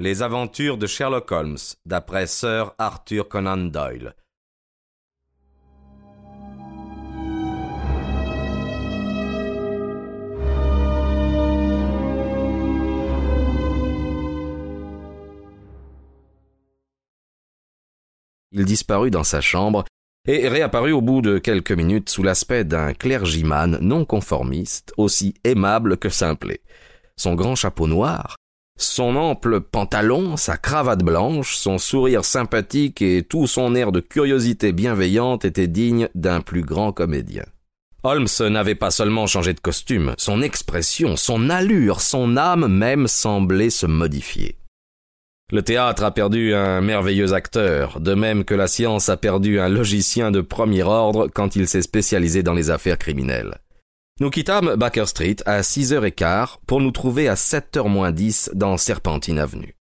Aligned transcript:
Les 0.00 0.22
aventures 0.22 0.78
de 0.78 0.86
Sherlock 0.86 1.32
Holmes, 1.32 1.58
d'après 1.84 2.28
Sir 2.28 2.72
Arthur 2.78 3.28
Conan 3.28 3.56
Doyle. 3.56 4.14
Il 18.52 18.64
disparut 18.64 19.10
dans 19.10 19.24
sa 19.24 19.40
chambre 19.40 19.84
et 20.28 20.46
réapparut 20.46 20.92
au 20.92 21.00
bout 21.00 21.22
de 21.22 21.38
quelques 21.38 21.72
minutes 21.72 22.08
sous 22.08 22.22
l'aspect 22.22 22.62
d'un 22.62 22.94
clergyman 22.94 23.78
non 23.80 24.04
conformiste, 24.04 24.94
aussi 24.96 25.34
aimable 25.42 25.96
que 25.96 26.08
simplet. 26.08 26.60
Son 27.16 27.34
grand 27.34 27.56
chapeau 27.56 27.88
noir, 27.88 28.36
son 28.78 29.16
ample 29.16 29.60
pantalon, 29.60 30.36
sa 30.36 30.56
cravate 30.56 31.02
blanche, 31.02 31.56
son 31.56 31.78
sourire 31.78 32.24
sympathique 32.24 33.02
et 33.02 33.22
tout 33.22 33.46
son 33.46 33.74
air 33.74 33.92
de 33.92 34.00
curiosité 34.00 34.72
bienveillante 34.72 35.44
étaient 35.44 35.66
dignes 35.66 36.08
d'un 36.14 36.40
plus 36.40 36.62
grand 36.62 36.92
comédien. 36.92 37.44
Holmes 38.04 38.28
n'avait 38.48 38.76
pas 38.76 38.92
seulement 38.92 39.26
changé 39.26 39.52
de 39.52 39.60
costume, 39.60 40.14
son 40.16 40.40
expression, 40.40 41.16
son 41.16 41.50
allure, 41.50 42.00
son 42.00 42.36
âme 42.36 42.68
même 42.68 43.08
semblaient 43.08 43.70
se 43.70 43.86
modifier. 43.86 44.56
Le 45.50 45.62
théâtre 45.62 46.04
a 46.04 46.10
perdu 46.10 46.54
un 46.54 46.80
merveilleux 46.80 47.32
acteur, 47.32 48.00
de 48.00 48.14
même 48.14 48.44
que 48.44 48.54
la 48.54 48.68
science 48.68 49.08
a 49.08 49.16
perdu 49.16 49.58
un 49.58 49.68
logicien 49.68 50.30
de 50.30 50.42
premier 50.42 50.82
ordre 50.82 51.28
quand 51.32 51.56
il 51.56 51.66
s'est 51.66 51.82
spécialisé 51.82 52.42
dans 52.42 52.54
les 52.54 52.70
affaires 52.70 52.98
criminelles. 52.98 53.58
Nous 54.20 54.30
quittâmes 54.30 54.74
Baker 54.74 55.06
Street 55.06 55.36
à 55.46 55.62
six 55.62 55.92
heures 55.92 56.04
et 56.04 56.10
quart 56.10 56.60
pour 56.66 56.80
nous 56.80 56.90
trouver 56.90 57.28
à 57.28 57.36
sept 57.36 57.76
heures 57.76 57.88
moins 57.88 58.10
dix 58.10 58.50
dans 58.52 58.76
Serpentine 58.76 59.38
Avenue. 59.38 59.76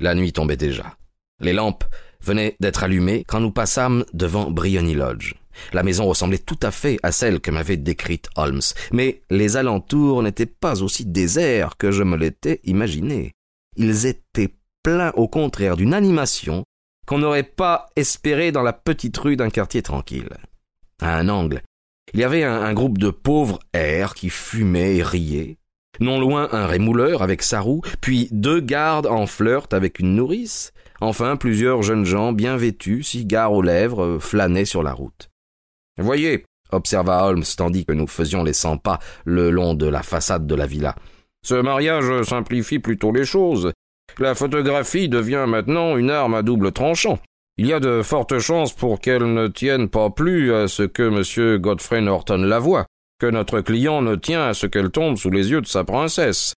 La 0.00 0.16
nuit 0.16 0.32
tombait 0.32 0.56
déjà. 0.56 0.96
Les 1.38 1.52
lampes 1.52 1.84
venaient 2.20 2.56
d'être 2.58 2.82
allumées 2.82 3.24
quand 3.28 3.38
nous 3.38 3.52
passâmes 3.52 4.04
devant 4.12 4.50
Briony 4.50 4.94
Lodge. 4.94 5.34
La 5.72 5.84
maison 5.84 6.06
ressemblait 6.06 6.38
tout 6.38 6.58
à 6.62 6.72
fait 6.72 6.98
à 7.04 7.12
celle 7.12 7.38
que 7.38 7.52
m'avait 7.52 7.76
décrite 7.76 8.28
Holmes, 8.34 8.60
mais 8.90 9.22
les 9.30 9.56
alentours 9.56 10.24
n'étaient 10.24 10.46
pas 10.46 10.82
aussi 10.82 11.06
déserts 11.06 11.76
que 11.76 11.92
je 11.92 12.02
me 12.02 12.16
l'étais 12.16 12.60
imaginé. 12.64 13.30
Ils 13.76 14.06
étaient 14.06 14.56
pleins 14.82 15.12
au 15.14 15.28
contraire 15.28 15.76
d'une 15.76 15.94
animation 15.94 16.64
qu'on 17.06 17.18
n'aurait 17.18 17.44
pas 17.44 17.86
espérée 17.94 18.50
dans 18.50 18.62
la 18.62 18.72
petite 18.72 19.16
rue 19.16 19.36
d'un 19.36 19.50
quartier 19.50 19.82
tranquille. 19.82 20.30
À 21.00 21.16
un 21.16 21.28
angle, 21.28 21.62
il 22.14 22.20
y 22.20 22.24
avait 22.24 22.44
un, 22.44 22.72
groupe 22.72 22.98
de 22.98 23.10
pauvres 23.10 23.58
airs 23.72 24.14
qui 24.14 24.30
fumaient 24.30 24.96
et 24.96 25.02
riaient. 25.02 25.58
Non 26.00 26.18
loin 26.18 26.48
un 26.52 26.66
rémouleur 26.66 27.22
avec 27.22 27.42
sa 27.42 27.60
roue, 27.60 27.82
puis 28.00 28.28
deux 28.30 28.60
gardes 28.60 29.06
en 29.06 29.26
flirt 29.26 29.72
avec 29.74 29.98
une 29.98 30.14
nourrice. 30.14 30.72
Enfin 31.00 31.36
plusieurs 31.36 31.82
jeunes 31.82 32.04
gens 32.04 32.32
bien 32.32 32.56
vêtus, 32.56 33.02
cigares 33.02 33.52
aux 33.52 33.62
lèvres, 33.62 34.18
flânaient 34.18 34.64
sur 34.64 34.82
la 34.82 34.92
route. 34.92 35.30
Voyez, 35.98 36.44
observa 36.72 37.26
Holmes 37.26 37.44
tandis 37.56 37.84
que 37.84 37.92
nous 37.92 38.06
faisions 38.06 38.42
les 38.42 38.52
cent 38.52 38.78
pas 38.78 38.98
le 39.24 39.50
long 39.50 39.74
de 39.74 39.86
la 39.86 40.02
façade 40.02 40.46
de 40.46 40.54
la 40.54 40.66
villa. 40.66 40.94
Ce 41.42 41.54
mariage 41.54 42.22
simplifie 42.22 42.78
plutôt 42.78 43.12
les 43.12 43.24
choses. 43.24 43.72
La 44.18 44.34
photographie 44.34 45.08
devient 45.08 45.44
maintenant 45.46 45.96
une 45.96 46.10
arme 46.10 46.34
à 46.34 46.42
double 46.42 46.72
tranchant. 46.72 47.18
Il 47.60 47.66
y 47.66 47.74
a 47.74 47.78
de 47.78 48.00
fortes 48.00 48.38
chances 48.38 48.72
pour 48.72 49.00
qu'elle 49.00 49.34
ne 49.34 49.46
tienne 49.46 49.90
pas 49.90 50.08
plus 50.08 50.54
à 50.54 50.66
ce 50.66 50.82
que 50.82 51.02
M. 51.02 51.58
Godfrey 51.58 52.00
Norton 52.00 52.38
la 52.38 52.58
voit, 52.58 52.86
que 53.20 53.26
notre 53.26 53.60
client 53.60 54.00
ne 54.00 54.16
tient 54.16 54.44
à 54.44 54.54
ce 54.54 54.66
qu'elle 54.66 54.88
tombe 54.88 55.18
sous 55.18 55.28
les 55.28 55.50
yeux 55.50 55.60
de 55.60 55.66
sa 55.66 55.84
princesse. 55.84 56.54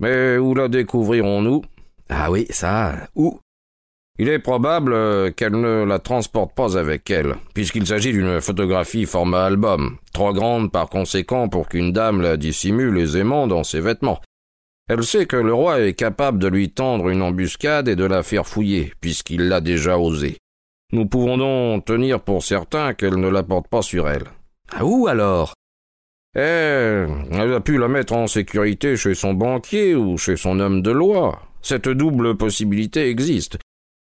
Mais 0.00 0.38
où 0.38 0.54
la 0.54 0.68
découvrirons-nous? 0.68 1.60
Ah 2.08 2.30
oui, 2.30 2.46
ça, 2.48 3.06
où? 3.14 3.38
Il 4.18 4.30
est 4.30 4.38
probable 4.38 5.34
qu'elle 5.34 5.60
ne 5.60 5.84
la 5.84 5.98
transporte 5.98 6.54
pas 6.54 6.78
avec 6.78 7.10
elle, 7.10 7.34
puisqu'il 7.52 7.86
s'agit 7.86 8.12
d'une 8.12 8.40
photographie 8.40 9.04
format 9.04 9.44
album, 9.44 9.98
trop 10.14 10.32
grande 10.32 10.72
par 10.72 10.88
conséquent 10.88 11.50
pour 11.50 11.68
qu'une 11.68 11.92
dame 11.92 12.22
la 12.22 12.38
dissimule 12.38 12.96
aisément 12.96 13.46
dans 13.46 13.62
ses 13.62 13.80
vêtements. 13.80 14.22
Elle 14.88 15.04
sait 15.04 15.26
que 15.26 15.36
le 15.36 15.52
roi 15.52 15.80
est 15.80 15.92
capable 15.92 16.38
de 16.38 16.48
lui 16.48 16.70
tendre 16.70 17.10
une 17.10 17.20
embuscade 17.20 17.88
et 17.88 17.96
de 17.96 18.06
la 18.06 18.22
faire 18.22 18.46
fouiller, 18.46 18.94
puisqu'il 19.02 19.48
l'a 19.48 19.60
déjà 19.60 19.98
osé. 19.98 20.38
Nous 20.92 21.06
pouvons 21.06 21.36
donc 21.36 21.84
tenir 21.84 22.20
pour 22.20 22.42
certain 22.44 22.94
qu'elle 22.94 23.16
ne 23.16 23.28
la 23.28 23.42
porte 23.42 23.68
pas 23.68 23.82
sur 23.82 24.08
elle. 24.08 24.24
Ah 24.72 24.84
où 24.84 25.06
alors? 25.08 25.54
Eh, 26.36 27.06
elle 27.32 27.54
a 27.54 27.60
pu 27.60 27.78
la 27.78 27.88
mettre 27.88 28.12
en 28.12 28.26
sécurité 28.26 28.96
chez 28.96 29.14
son 29.14 29.34
banquier 29.34 29.94
ou 29.94 30.18
chez 30.18 30.36
son 30.36 30.60
homme 30.60 30.82
de 30.82 30.90
loi. 30.90 31.40
Cette 31.62 31.88
double 31.88 32.36
possibilité 32.36 33.08
existe. 33.08 33.58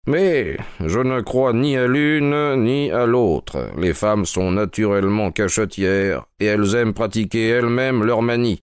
Mais 0.07 0.57
je 0.83 0.99
ne 0.99 1.21
crois 1.21 1.53
ni 1.53 1.77
à 1.77 1.87
l'une 1.87 2.63
ni 2.63 2.91
à 2.91 3.05
l'autre. 3.05 3.69
Les 3.77 3.93
femmes 3.93 4.25
sont 4.25 4.51
naturellement 4.51 5.31
cachetières 5.31 6.25
et 6.39 6.45
elles 6.45 6.75
aiment 6.75 6.93
pratiquer 6.93 7.47
elles-mêmes 7.47 8.03
leur 8.03 8.21
manie. 8.21 8.59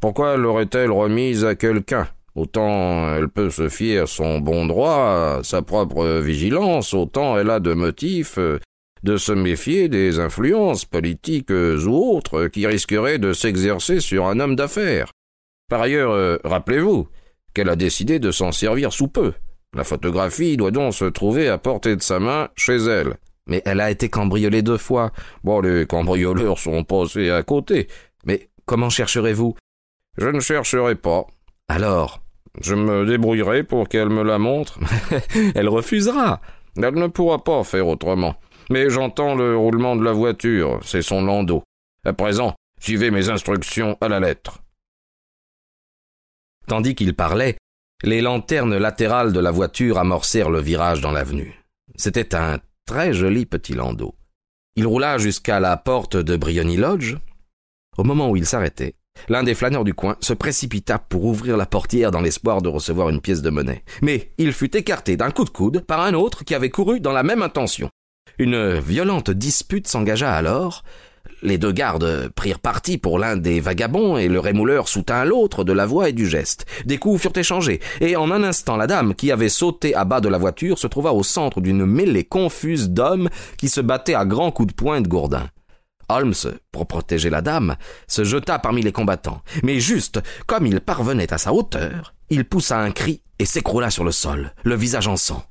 Pourquoi 0.00 0.36
l'aurait-elle 0.36 0.90
remise 0.90 1.44
à 1.44 1.54
quelqu'un? 1.54 2.08
Autant 2.36 3.14
elle 3.16 3.30
peut 3.30 3.48
se 3.48 3.70
fier 3.70 4.00
à 4.00 4.06
son 4.06 4.40
bon 4.40 4.66
droit, 4.66 5.38
à 5.38 5.40
sa 5.42 5.62
propre 5.62 6.20
vigilance, 6.20 6.92
autant 6.92 7.38
elle 7.38 7.48
a 7.48 7.60
de 7.60 7.72
motifs 7.72 8.36
euh, 8.36 8.58
de 9.02 9.16
se 9.16 9.32
méfier 9.32 9.88
des 9.88 10.18
influences 10.18 10.84
politiques 10.84 11.50
ou 11.50 12.16
autres 12.16 12.48
qui 12.48 12.66
risqueraient 12.66 13.18
de 13.18 13.32
s'exercer 13.32 14.00
sur 14.00 14.26
un 14.26 14.38
homme 14.38 14.54
d'affaires. 14.54 15.12
Par 15.70 15.80
ailleurs, 15.80 16.10
euh, 16.10 16.36
rappelez-vous 16.44 17.08
qu'elle 17.54 17.70
a 17.70 17.76
décidé 17.76 18.18
de 18.18 18.30
s'en 18.30 18.52
servir 18.52 18.92
sous 18.92 19.08
peu. 19.08 19.32
La 19.74 19.84
photographie 19.84 20.58
doit 20.58 20.70
donc 20.70 20.92
se 20.92 21.06
trouver 21.06 21.48
à 21.48 21.56
portée 21.56 21.96
de 21.96 22.02
sa 22.02 22.20
main 22.20 22.48
chez 22.54 22.76
elle. 22.76 23.16
Mais 23.46 23.62
elle 23.64 23.80
a 23.80 23.90
été 23.90 24.08
cambriolée 24.08 24.62
deux 24.62 24.76
fois. 24.76 25.12
Bon, 25.42 25.60
les 25.60 25.86
cambrioleurs 25.86 26.58
sont 26.58 26.84
passés 26.84 27.30
à 27.30 27.42
côté. 27.42 27.86
Mais 28.24 28.50
comment 28.66 28.90
chercherez-vous? 28.90 29.54
Je 30.18 30.28
ne 30.28 30.40
chercherai 30.40 30.96
pas. 30.96 31.26
Alors 31.68 32.25
je 32.60 32.74
me 32.74 33.06
débrouillerai 33.06 33.64
pour 33.64 33.88
qu'elle 33.88 34.08
me 34.08 34.22
la 34.22 34.38
montre. 34.38 34.78
elle 35.54 35.68
refusera. 35.68 36.40
Elle 36.76 36.94
ne 36.94 37.06
pourra 37.06 37.42
pas 37.42 37.64
faire 37.64 37.88
autrement. 37.88 38.36
Mais 38.70 38.90
j'entends 38.90 39.34
le 39.34 39.56
roulement 39.56 39.96
de 39.96 40.04
la 40.04 40.12
voiture, 40.12 40.80
c'est 40.82 41.02
son 41.02 41.22
landau. 41.22 41.62
À 42.04 42.12
présent, 42.12 42.54
suivez 42.80 43.10
mes 43.10 43.28
instructions 43.28 43.96
à 44.00 44.08
la 44.08 44.20
lettre. 44.20 44.60
Tandis 46.66 46.94
qu'il 46.94 47.14
parlait, 47.14 47.56
les 48.02 48.20
lanternes 48.20 48.76
latérales 48.76 49.32
de 49.32 49.40
la 49.40 49.52
voiture 49.52 49.98
amorcèrent 49.98 50.50
le 50.50 50.60
virage 50.60 51.00
dans 51.00 51.12
l'avenue. 51.12 51.62
C'était 51.94 52.34
un 52.34 52.58
très 52.86 53.12
joli 53.12 53.46
petit 53.46 53.74
landau. 53.74 54.14
Il 54.74 54.86
roula 54.86 55.18
jusqu'à 55.18 55.60
la 55.60 55.76
porte 55.76 56.16
de 56.16 56.36
Briony 56.36 56.76
Lodge. 56.76 57.16
Au 57.96 58.04
moment 58.04 58.28
où 58.28 58.36
il 58.36 58.46
s'arrêtait, 58.46 58.94
L'un 59.28 59.42
des 59.42 59.54
flâneurs 59.54 59.84
du 59.84 59.94
coin 59.94 60.16
se 60.20 60.32
précipita 60.32 60.98
pour 60.98 61.24
ouvrir 61.24 61.56
la 61.56 61.66
portière 61.66 62.10
dans 62.10 62.20
l'espoir 62.20 62.62
de 62.62 62.68
recevoir 62.68 63.08
une 63.08 63.20
pièce 63.20 63.42
de 63.42 63.50
monnaie. 63.50 63.82
Mais 64.02 64.32
il 64.38 64.52
fut 64.52 64.76
écarté 64.76 65.16
d'un 65.16 65.30
coup 65.30 65.44
de 65.44 65.50
coude 65.50 65.80
par 65.80 66.00
un 66.00 66.14
autre 66.14 66.44
qui 66.44 66.54
avait 66.54 66.70
couru 66.70 67.00
dans 67.00 67.12
la 67.12 67.22
même 67.22 67.42
intention. 67.42 67.90
Une 68.38 68.78
violente 68.78 69.30
dispute 69.30 69.88
s'engagea 69.88 70.32
alors. 70.32 70.84
Les 71.42 71.58
deux 71.58 71.72
gardes 71.72 72.28
prirent 72.34 72.60
parti 72.60 72.98
pour 72.98 73.18
l'un 73.18 73.36
des 73.36 73.60
vagabonds 73.60 74.16
et 74.16 74.28
le 74.28 74.40
rémouleur 74.40 74.88
soutint 74.88 75.24
l'autre 75.24 75.64
de 75.64 75.72
la 75.72 75.86
voix 75.86 76.08
et 76.08 76.12
du 76.12 76.26
geste. 76.26 76.66
Des 76.86 76.98
coups 76.98 77.20
furent 77.20 77.36
échangés, 77.36 77.80
et 78.00 78.16
en 78.16 78.30
un 78.30 78.42
instant 78.42 78.76
la 78.76 78.86
dame 78.86 79.14
qui 79.14 79.30
avait 79.30 79.48
sauté 79.48 79.94
à 79.94 80.04
bas 80.04 80.20
de 80.20 80.28
la 80.28 80.38
voiture 80.38 80.78
se 80.78 80.86
trouva 80.86 81.12
au 81.12 81.22
centre 81.22 81.60
d'une 81.60 81.84
mêlée 81.84 82.24
confuse 82.24 82.90
d'hommes 82.90 83.28
qui 83.58 83.68
se 83.68 83.80
battaient 83.80 84.14
à 84.14 84.24
grands 84.24 84.50
coups 84.50 84.68
de 84.68 84.74
poing 84.74 85.00
de 85.00 85.08
gourdin. 85.08 85.48
Holmes, 86.08 86.58
pour 86.72 86.86
protéger 86.86 87.30
la 87.30 87.42
dame, 87.42 87.76
se 88.06 88.24
jeta 88.24 88.58
parmi 88.58 88.82
les 88.82 88.92
combattants, 88.92 89.42
mais 89.62 89.80
juste 89.80 90.20
comme 90.46 90.66
il 90.66 90.80
parvenait 90.80 91.32
à 91.32 91.38
sa 91.38 91.52
hauteur, 91.52 92.14
il 92.30 92.44
poussa 92.44 92.78
un 92.78 92.90
cri 92.90 93.22
et 93.38 93.44
s'écroula 93.44 93.90
sur 93.90 94.04
le 94.04 94.12
sol, 94.12 94.52
le 94.64 94.74
visage 94.74 95.08
en 95.08 95.16
sang. 95.16 95.44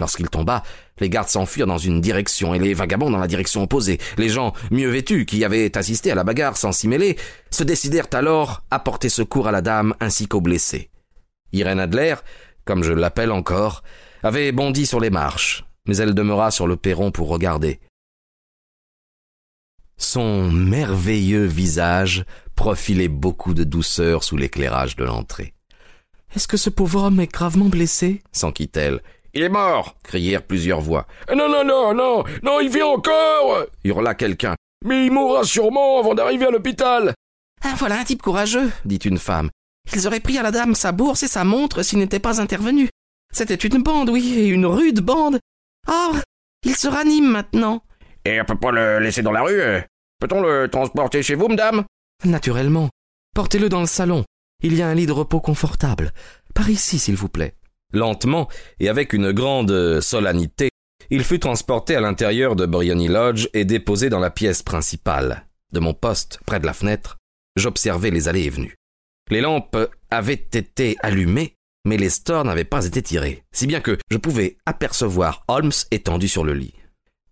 Lorsqu'il 0.00 0.28
tomba, 0.28 0.64
les 0.98 1.08
gardes 1.08 1.28
s'enfuirent 1.28 1.68
dans 1.68 1.78
une 1.78 2.00
direction 2.00 2.52
et 2.52 2.58
les 2.58 2.74
vagabonds 2.74 3.10
dans 3.10 3.18
la 3.18 3.28
direction 3.28 3.62
opposée. 3.62 3.98
Les 4.18 4.28
gens 4.28 4.52
mieux 4.72 4.88
vêtus 4.88 5.24
qui 5.24 5.44
avaient 5.44 5.76
assisté 5.78 6.10
à 6.10 6.16
la 6.16 6.24
bagarre 6.24 6.56
sans 6.56 6.72
s'y 6.72 6.88
mêler 6.88 7.16
se 7.50 7.62
décidèrent 7.62 8.08
alors 8.12 8.64
à 8.72 8.80
porter 8.80 9.08
secours 9.08 9.46
à 9.46 9.52
la 9.52 9.62
dame 9.62 9.94
ainsi 10.00 10.26
qu'aux 10.26 10.40
blessés. 10.40 10.90
Irène 11.52 11.78
Adler, 11.78 12.16
comme 12.64 12.82
je 12.82 12.92
l'appelle 12.92 13.30
encore, 13.30 13.84
avait 14.24 14.50
bondi 14.50 14.84
sur 14.84 14.98
les 14.98 15.10
marches, 15.10 15.64
mais 15.86 15.98
elle 15.98 16.14
demeura 16.14 16.50
sur 16.50 16.66
le 16.66 16.76
perron 16.76 17.12
pour 17.12 17.28
regarder. 17.28 17.78
Son 19.96 20.50
merveilleux 20.50 21.44
visage 21.44 22.24
profilait 22.56 23.08
beaucoup 23.08 23.54
de 23.54 23.64
douceur 23.64 24.24
sous 24.24 24.36
l'éclairage 24.36 24.96
de 24.96 25.04
l'entrée. 25.04 25.54
Est-ce 26.34 26.48
que 26.48 26.56
ce 26.56 26.70
pauvre 26.70 27.04
homme 27.04 27.20
est 27.20 27.32
gravement 27.32 27.68
blessé? 27.68 28.22
s'enquit-elle. 28.32 29.00
Il 29.34 29.42
est 29.42 29.48
mort 29.48 29.96
crièrent 30.02 30.42
plusieurs 30.42 30.80
voix. 30.80 31.06
Non, 31.34 31.48
non, 31.48 31.64
non, 31.64 31.94
non, 31.94 32.24
non, 32.42 32.60
il 32.60 32.68
vit 32.70 32.82
encore 32.82 33.64
hurla 33.84 34.14
quelqu'un. 34.14 34.54
Mais 34.84 35.06
il 35.06 35.12
mourra 35.12 35.44
sûrement 35.44 35.98
avant 35.98 36.14
d'arriver 36.14 36.46
à 36.46 36.50
l'hôpital. 36.50 37.14
Ah, 37.62 37.74
voilà 37.78 37.98
un 37.98 38.04
type 38.04 38.22
courageux, 38.22 38.70
dit 38.84 38.96
une 38.96 39.18
femme. 39.18 39.50
Ils 39.92 40.06
auraient 40.06 40.20
pris 40.20 40.38
à 40.38 40.42
la 40.42 40.50
dame 40.50 40.74
sa 40.74 40.92
bourse 40.92 41.22
et 41.22 41.28
sa 41.28 41.44
montre 41.44 41.82
s'il 41.82 41.98
n'était 41.98 42.20
pas 42.20 42.40
intervenu. 42.40 42.88
C'était 43.32 43.54
une 43.54 43.82
bande, 43.82 44.10
oui, 44.10 44.34
et 44.38 44.46
une 44.48 44.66
rude 44.66 45.00
bande. 45.00 45.40
Ah, 45.86 46.12
il 46.64 46.76
se 46.76 46.86
ranime 46.88 47.28
maintenant. 47.28 47.82
Et 48.24 48.40
on 48.40 48.44
peut 48.44 48.58
pas 48.58 48.70
le 48.70 49.00
laisser 49.00 49.22
dans 49.22 49.32
la 49.32 49.42
rue 49.42 49.60
Peut-on 50.20 50.40
le 50.40 50.68
transporter 50.68 51.22
chez 51.22 51.34
vous, 51.34 51.48
madame? 51.48 51.84
Naturellement. 52.24 52.88
Portez-le 53.34 53.68
dans 53.68 53.80
le 53.80 53.86
salon. 53.86 54.24
Il 54.62 54.74
y 54.74 54.82
a 54.82 54.88
un 54.88 54.94
lit 54.94 55.06
de 55.06 55.12
repos 55.12 55.40
confortable. 55.40 56.12
Par 56.54 56.70
ici, 56.70 56.98
s'il 56.98 57.16
vous 57.16 57.28
plaît. 57.28 57.54
Lentement 57.92 58.48
et 58.80 58.88
avec 58.88 59.12
une 59.12 59.32
grande 59.32 60.00
solennité, 60.00 60.70
il 61.10 61.24
fut 61.24 61.38
transporté 61.38 61.96
à 61.96 62.00
l'intérieur 62.00 62.56
de 62.56 62.64
Briony 62.64 63.08
Lodge 63.08 63.48
et 63.52 63.64
déposé 63.64 64.08
dans 64.08 64.20
la 64.20 64.30
pièce 64.30 64.62
principale. 64.62 65.46
De 65.72 65.80
mon 65.80 65.92
poste, 65.92 66.40
près 66.46 66.60
de 66.60 66.66
la 66.66 66.72
fenêtre, 66.72 67.18
j'observais 67.56 68.10
les 68.10 68.28
allées 68.28 68.44
et 68.44 68.50
venues. 68.50 68.76
Les 69.30 69.40
lampes 69.40 69.76
avaient 70.10 70.32
été 70.32 70.96
allumées, 71.02 71.54
mais 71.84 71.96
les 71.96 72.10
stores 72.10 72.44
n'avaient 72.44 72.64
pas 72.64 72.86
été 72.86 73.02
tirés, 73.02 73.42
si 73.52 73.66
bien 73.66 73.80
que 73.80 73.98
je 74.10 74.16
pouvais 74.16 74.56
apercevoir 74.66 75.44
Holmes 75.48 75.72
étendu 75.90 76.28
sur 76.28 76.44
le 76.44 76.54
lit. 76.54 76.74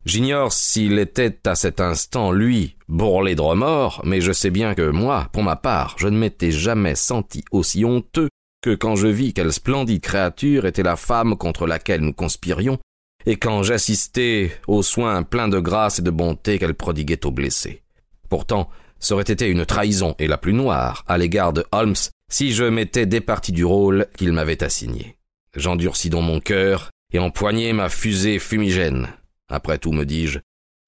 J'ignore 0.05 0.53
s'il 0.53 0.99
était 0.99 1.39
à 1.47 1.55
cet 1.55 1.81
instant, 1.81 2.33
lui, 2.33 2.77
bourrelé 2.89 3.37
de 3.37 3.41
remords, 3.41 4.03
mais 4.05 4.21
je 4.21 4.33
sais 4.33 4.51
bien 4.51 4.75
que 4.75 4.91
moi, 4.91 5.29
pour 5.33 5.45
ma 5.45 5.55
part, 5.55 5.95
je 5.97 6.09
ne 6.09 6.19
m'étais 6.19 6.51
jamais 6.51 6.97
senti 6.97 7.45
aussi 7.53 7.85
honteux 7.85 8.29
que 8.63 8.75
quand 8.75 8.97
je 8.97 9.07
vis 9.07 9.33
quelle 9.33 9.53
splendide 9.53 10.01
créature 10.01 10.67
était 10.67 10.83
la 10.83 10.97
femme 10.97 11.37
contre 11.37 11.67
laquelle 11.67 12.01
nous 12.01 12.13
conspirions, 12.13 12.79
et 13.27 13.37
quand 13.37 13.63
j'assistais 13.63 14.51
aux 14.67 14.83
soins 14.83 15.23
pleins 15.23 15.49
de 15.49 15.61
grâce 15.61 16.01
et 16.01 16.03
de 16.03 16.11
bonté 16.11 16.59
qu'elle 16.59 16.75
prodiguait 16.75 17.25
aux 17.25 17.31
blessés. 17.31 17.83
Pourtant, 18.29 18.71
ça 18.99 19.15
aurait 19.15 19.23
été 19.23 19.47
une 19.47 19.67
trahison, 19.67 20.17
et 20.19 20.27
la 20.27 20.39
plus 20.39 20.53
noire, 20.53 21.05
à 21.07 21.17
l'égard 21.17 21.53
de 21.53 21.65
Holmes, 21.71 21.95
si 22.29 22.53
je 22.53 22.65
m'étais 22.65 23.07
départi 23.07 23.53
du 23.53 23.65
rôle 23.65 24.07
qu'il 24.17 24.33
m'avait 24.33 24.65
assigné. 24.65 25.17
J'endurcis 25.55 26.11
donc 26.11 26.25
mon 26.25 26.41
cœur, 26.41 26.91
et 27.13 27.21
empoignai 27.21 27.73
ma 27.73 27.89
fusée 27.89 28.41
fumigène. 28.41 29.09
Après 29.53 29.77
tout, 29.77 29.93
me 29.93 30.07
dis-je, 30.07 30.39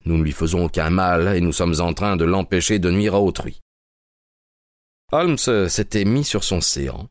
nous 0.05 0.17
ne 0.17 0.23
lui 0.23 0.31
faisons 0.31 0.65
aucun 0.65 0.89
mal, 0.89 1.37
et 1.37 1.39
nous 1.39 1.53
sommes 1.53 1.79
en 1.81 1.93
train 1.93 2.17
de 2.17 2.25
l'empêcher 2.25 2.79
de 2.79 2.89
nuire 2.89 3.13
à 3.13 3.21
autrui. 3.21 3.61
Holmes 5.11 5.37
s'était 5.37 6.03
mis 6.03 6.23
sur 6.23 6.43
son 6.43 6.61
séant, 6.61 7.07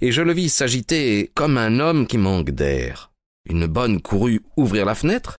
et 0.00 0.10
je 0.10 0.22
le 0.22 0.32
vis 0.32 0.48
s'agiter 0.48 1.30
comme 1.34 1.58
un 1.58 1.80
homme 1.80 2.06
qui 2.06 2.16
manque 2.16 2.50
d'air. 2.50 3.12
Une 3.44 3.66
bonne 3.66 4.00
courut 4.00 4.40
ouvrir 4.56 4.86
la 4.86 4.94
fenêtre. 4.94 5.36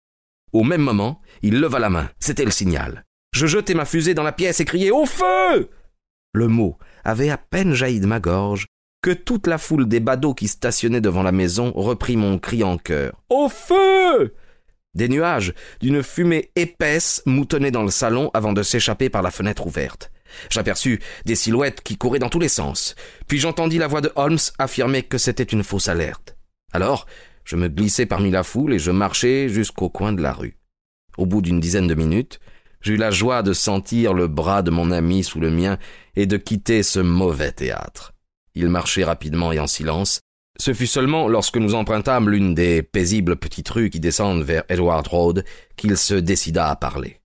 Au 0.53 0.63
même 0.63 0.81
moment, 0.81 1.21
il 1.41 1.59
leva 1.59 1.79
la 1.79 1.89
main. 1.89 2.09
C'était 2.19 2.45
le 2.45 2.51
signal. 2.51 3.03
Je 3.33 3.47
jetai 3.47 3.73
ma 3.73 3.85
fusée 3.85 4.13
dans 4.13 4.23
la 4.23 4.31
pièce 4.31 4.59
et 4.59 4.65
criai 4.65 4.91
Au 4.91 5.05
feu 5.05 5.71
Le 6.33 6.47
mot 6.47 6.77
avait 7.03 7.31
à 7.31 7.37
peine 7.37 7.73
jailli 7.73 7.99
de 7.99 8.05
ma 8.05 8.19
gorge 8.19 8.67
que 9.01 9.11
toute 9.11 9.47
la 9.47 9.57
foule 9.57 9.87
des 9.87 9.99
badauds 9.99 10.35
qui 10.35 10.47
stationnaient 10.47 11.01
devant 11.01 11.23
la 11.23 11.31
maison 11.31 11.71
reprit 11.75 12.15
mon 12.15 12.37
cri 12.37 12.63
en 12.63 12.77
chœur. 12.77 13.23
Au 13.29 13.49
feu 13.49 14.35
Des 14.97 15.09
nuages 15.09 15.53
d'une 15.79 16.01
fumée 16.01 16.49
épaisse 16.55 17.21
moutonnaient 17.27 17.69
dans 17.69 17.83
le 17.83 17.91
salon 17.91 18.31
avant 18.33 18.51
de 18.51 18.63
s'échapper 18.63 19.09
par 19.09 19.21
la 19.21 19.29
fenêtre 19.29 19.67
ouverte. 19.67 20.11
J'aperçus 20.49 20.99
des 21.23 21.35
silhouettes 21.35 21.81
qui 21.81 21.97
couraient 21.97 22.17
dans 22.17 22.29
tous 22.29 22.39
les 22.39 22.49
sens. 22.49 22.95
Puis 23.27 23.37
j'entendis 23.37 23.77
la 23.77 23.85
voix 23.85 24.01
de 24.01 24.11
Holmes 24.15 24.39
affirmer 24.57 25.03
que 25.03 25.19
c'était 25.19 25.43
une 25.43 25.63
fausse 25.63 25.87
alerte. 25.87 26.35
Alors, 26.73 27.05
je 27.45 27.55
me 27.55 27.67
glissai 27.67 28.07
parmi 28.07 28.31
la 28.31 28.41
foule 28.41 28.73
et 28.73 28.79
je 28.79 28.89
marchai 28.89 29.49
jusqu'au 29.49 29.87
coin 29.87 30.13
de 30.13 30.21
la 30.23 30.33
rue. 30.33 30.57
Au 31.19 31.27
bout 31.27 31.43
d'une 31.43 31.59
dizaine 31.59 31.87
de 31.87 31.93
minutes, 31.93 32.39
j'eus 32.81 32.97
la 32.97 33.11
joie 33.11 33.43
de 33.43 33.53
sentir 33.53 34.15
le 34.15 34.27
bras 34.27 34.63
de 34.63 34.71
mon 34.71 34.89
ami 34.89 35.23
sous 35.23 35.39
le 35.39 35.51
mien 35.51 35.77
et 36.15 36.25
de 36.25 36.37
quitter 36.37 36.81
ce 36.81 36.99
mauvais 36.99 37.51
théâtre. 37.51 38.13
Il 38.55 38.69
marchait 38.69 39.03
rapidement 39.03 39.51
et 39.51 39.59
en 39.59 39.67
silence. 39.67 40.21
Ce 40.59 40.73
fut 40.73 40.87
seulement 40.87 41.27
lorsque 41.27 41.57
nous 41.57 41.75
empruntâmes 41.75 42.29
l'une 42.29 42.55
des 42.55 42.81
paisibles 42.81 43.35
petites 43.35 43.69
rues 43.69 43.89
qui 43.89 43.99
descendent 43.99 44.43
vers 44.43 44.63
Edward 44.69 45.05
Road 45.07 45.45
qu'il 45.75 45.95
se 45.97 46.15
décida 46.15 46.69
à 46.69 46.75
parler. 46.75 47.19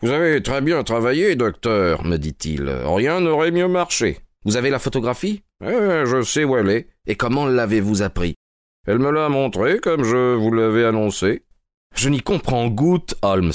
Vous 0.00 0.10
avez 0.10 0.42
très 0.42 0.62
bien 0.62 0.82
travaillé, 0.82 1.36
docteur, 1.36 2.04
me 2.04 2.16
dit-il. 2.16 2.68
Rien 2.68 3.20
n'aurait 3.20 3.52
mieux 3.52 3.68
marché. 3.68 4.18
Vous 4.44 4.56
avez 4.56 4.70
la 4.70 4.80
photographie? 4.80 5.42
Eh, 5.62 6.02
je 6.06 6.22
sais 6.22 6.44
où 6.44 6.56
elle 6.56 6.70
est. 6.70 6.88
Et 7.06 7.14
comment 7.14 7.46
l'avez-vous 7.46 8.02
appris? 8.02 8.34
Elle 8.86 8.98
me 8.98 9.12
l'a 9.12 9.28
montré 9.28 9.78
comme 9.78 10.02
je 10.02 10.34
vous 10.34 10.52
l'avais 10.52 10.84
annoncé. 10.84 11.42
Je 11.94 12.08
n'y 12.08 12.20
comprends 12.20 12.66
goutte, 12.68 13.14
Holmes. 13.22 13.52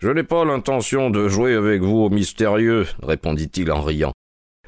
Je 0.00 0.08
n'ai 0.08 0.22
pas 0.22 0.44
l'intention 0.44 1.10
de 1.10 1.28
jouer 1.28 1.54
avec 1.54 1.82
vous 1.82 1.98
au 1.98 2.10
mystérieux, 2.10 2.86
répondit-il 3.02 3.70
en 3.70 3.82
riant. 3.82 4.12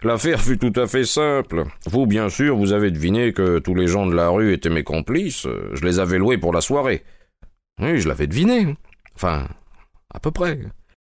L'affaire 0.02 0.40
fut 0.40 0.58
tout 0.58 0.72
à 0.78 0.87
fait 0.87 1.04
simple. 1.04 1.64
Vous, 1.87 2.06
bien 2.06 2.28
sûr, 2.28 2.56
vous 2.56 2.72
avez 2.72 2.90
deviné 2.90 3.32
que 3.32 3.58
tous 3.58 3.75
les 3.75 3.87
gens 3.87 4.06
de 4.06 4.14
la 4.14 4.28
rue 4.28 4.52
étaient 4.52 4.70
mes 4.70 4.84
complices. 4.84 5.46
Je 5.72 5.84
les 5.84 5.98
avais 5.98 6.19
loués 6.19 6.38
pour 6.38 6.52
la 6.52 6.60
soirée. 6.60 7.02
Oui, 7.81 7.98
je 7.98 8.08
l'avais 8.08 8.26
deviné. 8.26 8.76
Enfin, 9.14 9.48
à 10.12 10.20
peu 10.20 10.31
près. 10.31 10.60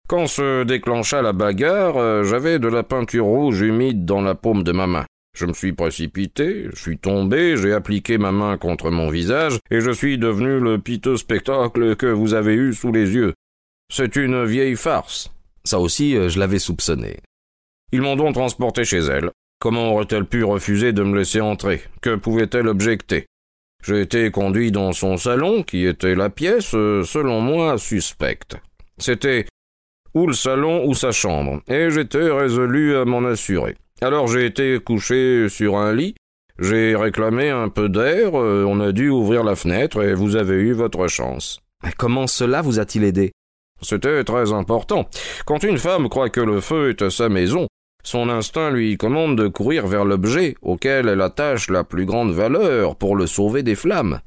Quand 0.09 0.27
se 0.27 0.65
déclencha 0.65 1.23
la 1.23 1.33
bagarre, 1.33 1.97
euh, 1.97 2.25
j'avais 2.25 2.59
de 2.59 2.67
la 2.67 2.83
peinture 2.83 3.27
rouge 3.27 3.61
humide 3.61 4.05
dans 4.05 4.21
la 4.21 4.35
paume 4.35 4.65
de 4.65 4.73
ma 4.73 4.89
main. 4.89 5.05
Je 5.37 5.47
me 5.47 5.53
suis 5.53 5.73
précipité, 5.73 6.67
je 6.75 6.81
suis 6.81 6.99
tombé, 6.99 7.57
j'ai 7.57 7.73
appliqué 7.73 8.19
ma 8.19 8.33
main 8.33 8.59
contre 8.59 8.91
mon 8.91 9.09
visage, 9.09 9.61
et 9.71 9.81
je 9.81 9.93
suis 9.93 10.19
devenu 10.19 10.59
le 10.59 10.81
piteux 10.81 11.17
spectacle 11.17 11.95
que 11.95 12.07
vous 12.07 12.35
avez 12.35 12.55
eu 12.55 12.75
sous 12.75 12.91
les 12.91 13.15
yeux. 13.15 13.35
C'est 13.89 14.17
une 14.17 14.45
vieille 14.45 14.75
farce. 14.75 15.33
Ça 15.63 15.79
aussi, 15.79 16.17
euh, 16.17 16.29
je 16.29 16.41
l'avais 16.41 16.59
soupçonné. 16.59 17.19
Ils 17.93 18.03
m'ont 18.03 18.17
donc 18.17 18.35
transporté 18.35 18.85
chez 18.85 18.99
elle. 18.99 19.31
Comment 19.61 19.93
aurait-elle 19.93 20.25
pu 20.25 20.45
refuser 20.45 20.93
de 20.93 21.03
me 21.03 21.19
laisser 21.19 21.41
entrer? 21.41 21.83
Que 22.01 22.17
pouvait-elle 22.17 22.69
objecter? 22.69 23.27
J'ai 23.85 24.01
été 24.01 24.31
conduit 24.31 24.71
dans 24.71 24.93
son 24.93 25.17
salon, 25.17 25.63
qui 25.63 25.87
était 25.87 26.15
la 26.15 26.31
pièce, 26.31 26.75
euh, 26.75 27.03
selon 27.03 27.41
moi, 27.41 27.79
suspecte. 27.79 28.57
C'était 28.99 29.47
ou 30.15 30.27
le 30.27 30.33
salon 30.33 30.87
ou 30.87 30.95
sa 30.95 31.13
chambre, 31.13 31.63
et 31.69 31.91
j'étais 31.91 32.31
résolu 32.31 32.97
à 32.97 33.05
m'en 33.05 33.25
assurer. 33.25 33.77
Alors 34.01 34.27
j'ai 34.27 34.47
été 34.47 34.79
couché 34.81 35.49
sur 35.49 35.77
un 35.77 35.95
lit, 35.95 36.15
j'ai 36.59 36.97
réclamé 36.97 37.51
un 37.51 37.69
peu 37.69 37.89
d'air, 37.89 38.33
euh, 38.35 38.65
on 38.67 38.81
a 38.81 38.93
dû 38.93 39.09
ouvrir 39.09 39.45
la 39.45 39.57
fenêtre 39.57 40.03
et 40.03 40.15
vous 40.15 40.37
avez 40.37 40.57
eu 40.57 40.73
votre 40.73 41.07
chance. 41.07 41.61
Mais 41.85 41.93
comment 41.97 42.27
cela 42.27 42.61
vous 42.61 42.81
a-t-il 42.81 43.05
aidé? 43.05 43.33
C'était 43.83 44.25
très 44.25 44.53
important. 44.53 45.09
Quand 45.47 45.63
une 45.63 45.79
femme 45.79 46.09
croit 46.09 46.29
que 46.29 46.41
le 46.41 46.61
feu 46.61 46.91
est 46.91 47.03
à 47.03 47.11
sa 47.11 47.29
maison, 47.29 47.67
son 48.03 48.29
instinct 48.29 48.71
lui 48.71 48.97
commande 48.97 49.37
de 49.37 49.49
courir 49.49 49.87
vers 49.87 50.05
l'objet 50.05 50.55
auquel 50.63 51.09
elle 51.09 51.21
attache 51.21 51.71
la 51.71 51.85
plus 51.85 52.07
grande 52.07 52.33
valeur 52.33 52.97
pour 52.97 53.17
le 53.17 53.27
sauver 53.27 53.63
des 53.63 53.75
flammes. 53.75 54.21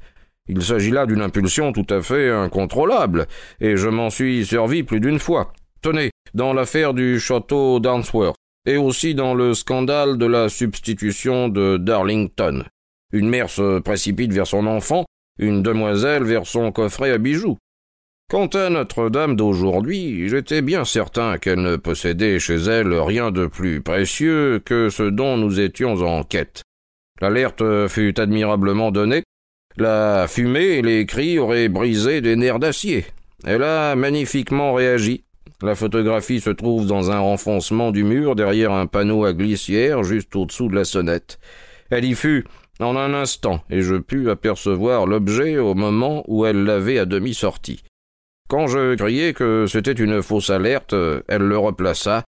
Il 0.46 0.62
s'agit 0.62 0.90
là 0.90 1.06
d'une 1.06 1.22
impulsion 1.22 1.72
tout 1.72 1.86
à 1.88 2.02
fait 2.02 2.30
incontrôlable, 2.30 3.26
et 3.60 3.76
je 3.76 3.88
m'en 3.88 4.10
suis 4.10 4.44
servi 4.44 4.82
plus 4.82 5.00
d'une 5.00 5.18
fois. 5.18 5.52
Tenez, 5.80 6.10
dans 6.34 6.52
l'affaire 6.52 6.92
du 6.92 7.18
château 7.18 7.80
d'Arnsworth, 7.80 8.36
et 8.66 8.76
aussi 8.76 9.14
dans 9.14 9.34
le 9.34 9.54
scandale 9.54 10.18
de 10.18 10.26
la 10.26 10.48
substitution 10.48 11.48
de 11.48 11.78
Darlington. 11.78 12.64
Une 13.12 13.28
mère 13.28 13.48
se 13.48 13.78
précipite 13.78 14.32
vers 14.32 14.46
son 14.46 14.66
enfant, 14.66 15.04
une 15.38 15.62
demoiselle 15.62 16.24
vers 16.24 16.46
son 16.46 16.72
coffret 16.72 17.10
à 17.10 17.18
bijoux. 17.18 17.56
Quant 18.30 18.46
à 18.46 18.70
Notre-Dame 18.70 19.36
d'aujourd'hui, 19.36 20.28
j'étais 20.28 20.62
bien 20.62 20.84
certain 20.84 21.38
qu'elle 21.38 21.62
ne 21.62 21.76
possédait 21.76 22.38
chez 22.38 22.56
elle 22.56 22.92
rien 22.94 23.30
de 23.30 23.46
plus 23.46 23.80
précieux 23.80 24.60
que 24.64 24.88
ce 24.88 25.02
dont 25.02 25.36
nous 25.36 25.60
étions 25.60 25.94
en 26.02 26.24
quête. 26.24 26.62
L'alerte 27.20 27.62
fut 27.88 28.18
admirablement 28.18 28.90
donnée, 28.90 29.22
la 29.76 30.26
fumée 30.28 30.78
et 30.78 30.82
les 30.82 31.06
cris 31.06 31.38
auraient 31.38 31.68
brisé 31.68 32.20
des 32.20 32.36
nerfs 32.36 32.58
d'acier. 32.58 33.04
Elle 33.44 33.62
a 33.62 33.94
magnifiquement 33.94 34.72
réagi, 34.72 35.24
la 35.62 35.74
photographie 35.74 36.40
se 36.40 36.50
trouve 36.50 36.86
dans 36.86 37.10
un 37.10 37.20
renfoncement 37.20 37.90
du 37.90 38.04
mur 38.04 38.34
derrière 38.34 38.72
un 38.72 38.86
panneau 38.86 39.24
à 39.24 39.32
glissière 39.32 40.02
juste 40.02 40.34
au-dessous 40.34 40.68
de 40.68 40.74
la 40.74 40.84
sonnette. 40.84 41.38
Elle 41.90 42.04
y 42.04 42.14
fut 42.14 42.44
en 42.80 42.96
un 42.96 43.14
instant, 43.14 43.62
et 43.70 43.82
je 43.82 43.94
pus 43.94 44.28
apercevoir 44.30 45.06
l'objet 45.06 45.58
au 45.58 45.74
moment 45.74 46.24
où 46.26 46.44
elle 46.44 46.64
l'avait 46.64 46.98
à 46.98 47.06
demi 47.06 47.32
sorti. 47.32 47.82
Quand 48.48 48.66
je 48.66 48.94
criai 48.94 49.32
que 49.32 49.66
c'était 49.66 49.92
une 49.92 50.22
fausse 50.22 50.50
alerte, 50.50 50.94
elle 51.28 51.42
le 51.42 51.58
replaça. 51.58 52.24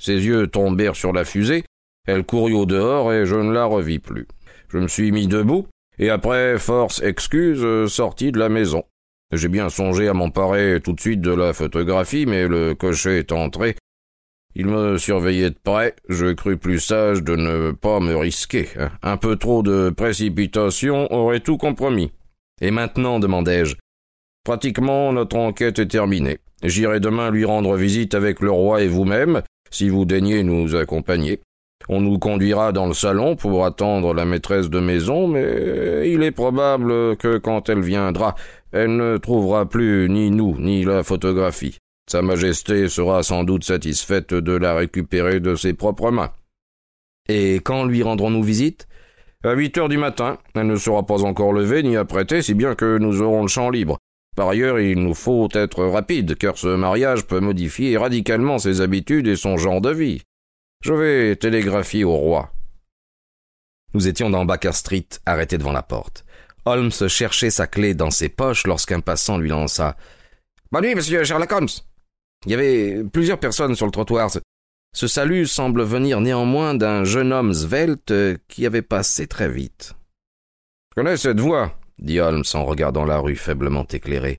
Ses 0.00 0.26
yeux 0.26 0.46
tombèrent 0.46 0.96
sur 0.96 1.12
la 1.12 1.24
fusée, 1.24 1.64
elle 2.06 2.24
courut 2.24 2.54
au 2.54 2.66
dehors 2.66 3.12
et 3.12 3.26
je 3.26 3.36
ne 3.36 3.52
la 3.52 3.64
revis 3.64 3.98
plus. 3.98 4.26
Je 4.68 4.78
me 4.78 4.88
suis 4.88 5.12
mis 5.12 5.26
debout, 5.26 5.66
et 5.98 6.10
après 6.10 6.58
force 6.58 7.02
excuse 7.02 7.64
sortis 7.86 8.32
de 8.32 8.38
la 8.38 8.48
maison. 8.48 8.84
J'ai 9.32 9.48
bien 9.48 9.68
songé 9.70 10.08
à 10.08 10.14
m'emparer 10.14 10.80
tout 10.82 10.92
de 10.92 11.00
suite 11.00 11.20
de 11.20 11.32
la 11.32 11.52
photographie, 11.52 12.26
mais 12.26 12.46
le 12.46 12.74
cocher 12.74 13.18
est 13.18 13.32
entré. 13.32 13.76
Il 14.54 14.66
me 14.66 14.98
surveillait 14.98 15.50
de 15.50 15.58
près, 15.60 15.96
je 16.08 16.32
crus 16.32 16.58
plus 16.58 16.78
sage 16.78 17.22
de 17.22 17.34
ne 17.34 17.72
pas 17.72 18.00
me 18.00 18.14
risquer. 18.14 18.68
Un 19.02 19.16
peu 19.16 19.36
trop 19.36 19.62
de 19.62 19.90
précipitation 19.90 21.12
aurait 21.12 21.40
tout 21.40 21.56
compromis. 21.56 22.12
Et 22.60 22.70
maintenant, 22.70 23.18
demandai-je. 23.18 23.74
Pratiquement 24.44 25.12
notre 25.12 25.36
enquête 25.36 25.78
est 25.78 25.88
terminée. 25.88 26.38
J'irai 26.62 27.00
demain 27.00 27.30
lui 27.30 27.44
rendre 27.44 27.76
visite 27.76 28.14
avec 28.14 28.40
le 28.40 28.50
roi 28.50 28.82
et 28.82 28.88
vous-même, 28.88 29.42
si 29.70 29.88
vous 29.88 30.04
daignez 30.04 30.42
nous 30.42 30.76
accompagner. 30.76 31.40
On 31.88 32.00
nous 32.00 32.18
conduira 32.18 32.72
dans 32.72 32.86
le 32.86 32.94
salon 32.94 33.36
pour 33.36 33.66
attendre 33.66 34.14
la 34.14 34.24
maîtresse 34.24 34.70
de 34.70 34.80
maison, 34.80 35.28
mais 35.28 36.10
il 36.10 36.22
est 36.22 36.30
probable 36.30 37.16
que 37.16 37.38
quand 37.38 37.68
elle 37.68 37.82
viendra, 37.82 38.34
elle 38.72 38.96
ne 38.96 39.16
trouvera 39.18 39.68
plus 39.68 40.08
ni 40.08 40.30
nous, 40.30 40.56
ni 40.58 40.84
la 40.84 41.02
photographie. 41.02 41.78
Sa 42.10 42.22
Majesté 42.22 42.88
sera 42.88 43.22
sans 43.22 43.44
doute 43.44 43.64
satisfaite 43.64 44.34
de 44.34 44.52
la 44.52 44.74
récupérer 44.74 45.40
de 45.40 45.54
ses 45.54 45.72
propres 45.72 46.10
mains. 46.10 46.32
Et 47.28 47.56
quand 47.56 47.84
lui 47.84 48.02
rendrons-nous 48.02 48.42
visite? 48.42 48.86
À 49.42 49.52
huit 49.52 49.76
heures 49.76 49.90
du 49.90 49.98
matin. 49.98 50.38
Elle 50.54 50.66
ne 50.66 50.76
sera 50.76 51.04
pas 51.04 51.22
encore 51.22 51.52
levée 51.52 51.82
ni 51.82 51.96
apprêtée, 51.96 52.40
si 52.40 52.54
bien 52.54 52.74
que 52.74 52.96
nous 52.98 53.20
aurons 53.20 53.42
le 53.42 53.48
champ 53.48 53.68
libre. 53.68 53.98
Par 54.34 54.48
ailleurs, 54.48 54.80
il 54.80 54.98
nous 54.98 55.14
faut 55.14 55.48
être 55.52 55.84
rapide, 55.84 56.36
car 56.36 56.58
ce 56.58 56.74
mariage 56.74 57.26
peut 57.26 57.40
modifier 57.40 57.96
radicalement 57.96 58.58
ses 58.58 58.80
habitudes 58.80 59.28
et 59.28 59.36
son 59.36 59.56
genre 59.56 59.80
de 59.80 59.90
vie. 59.90 60.22
Je 60.82 60.92
vais 60.92 61.36
télégraphier 61.36 62.04
au 62.04 62.16
roi. 62.16 62.52
Nous 63.94 64.08
étions 64.08 64.30
dans 64.30 64.44
Baker 64.44 64.72
Street, 64.72 65.06
arrêtés 65.24 65.56
devant 65.56 65.72
la 65.72 65.82
porte. 65.82 66.24
Holmes 66.64 66.90
cherchait 67.08 67.50
sa 67.50 67.66
clé 67.66 67.94
dans 67.94 68.10
ses 68.10 68.28
poches 68.28 68.66
lorsqu'un 68.66 69.00
passant 69.00 69.38
lui 69.38 69.50
lança 69.50 69.96
Bonne 70.72 70.84
nuit, 70.84 70.94
monsieur 70.94 71.22
Sherlock 71.22 71.52
Holmes. 71.52 71.68
Il 72.46 72.50
y 72.50 72.54
avait 72.54 73.04
plusieurs 73.04 73.38
personnes 73.38 73.76
sur 73.76 73.86
le 73.86 73.92
trottoir. 73.92 74.30
Ce 74.94 75.06
salut 75.06 75.46
semble 75.46 75.82
venir 75.82 76.20
néanmoins 76.20 76.74
d'un 76.74 77.04
jeune 77.04 77.32
homme 77.32 77.54
svelte 77.54 78.12
qui 78.48 78.66
avait 78.66 78.82
passé 78.82 79.26
très 79.26 79.48
vite. 79.48 79.94
Je 80.90 81.02
connais 81.02 81.16
cette 81.16 81.40
voix, 81.40 81.78
dit 81.98 82.20
Holmes 82.20 82.44
en 82.54 82.64
regardant 82.64 83.04
la 83.04 83.18
rue 83.18 83.36
faiblement 83.36 83.86
éclairée. 83.86 84.38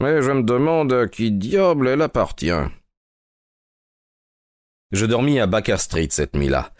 Mais 0.00 0.22
je 0.22 0.30
me 0.30 0.42
demande 0.42 0.92
à 0.92 1.08
qui 1.08 1.32
diable 1.32 1.88
elle 1.88 2.02
appartient. 2.02 2.52
Je 4.92 5.06
dormis 5.06 5.40
à 5.40 5.46
Baker 5.46 5.76
Street 5.78 6.08
cette 6.10 6.34
nuit-là. 6.34 6.72